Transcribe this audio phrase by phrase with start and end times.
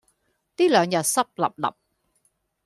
[0.57, 1.73] 呢兩日濕立立